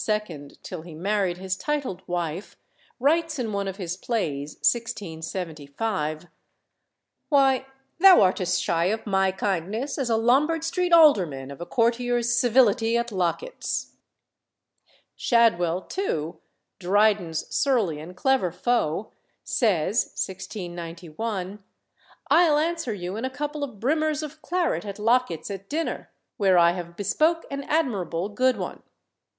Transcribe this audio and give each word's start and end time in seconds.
till 0.63 0.81
he 0.81 0.95
married 0.95 1.37
his 1.37 1.55
titled 1.55 2.01
wife, 2.07 2.57
writes 2.99 3.37
in 3.37 3.53
one 3.53 3.67
of 3.67 3.77
his 3.77 3.95
plays 3.95 4.55
(1675), 4.63 6.25
"Why, 7.29 7.67
thou 7.99 8.21
art 8.21 8.41
as 8.41 8.57
shy 8.57 8.85
of 8.85 9.05
my 9.05 9.31
kindness 9.31 9.99
as 9.99 10.09
a 10.09 10.17
Lombard 10.17 10.63
Street 10.63 10.91
alderman 10.91 11.51
of 11.51 11.61
a 11.61 11.67
courtier's 11.67 12.35
civility 12.35 12.97
at 12.97 13.11
Locket's." 13.11 13.93
Shadwell 15.15 15.83
too, 15.83 16.39
Dryden's 16.79 17.45
surly 17.53 17.99
and 17.99 18.17
clever 18.17 18.51
foe, 18.51 19.11
says 19.43 20.05
(1691), 20.15 21.63
"I'll 22.31 22.57
answer 22.57 22.93
you 22.95 23.17
in 23.17 23.23
a 23.23 23.29
couple 23.29 23.63
of 23.63 23.79
brimmers 23.79 24.23
of 24.23 24.41
claret 24.41 24.83
at 24.83 24.97
Locket's 24.97 25.51
at 25.51 25.69
dinner, 25.69 26.09
where 26.37 26.57
I 26.57 26.71
have 26.71 26.95
bespoke 26.97 27.45
an 27.51 27.61
admirable 27.65 28.29
good 28.29 28.57
one." 28.57 28.81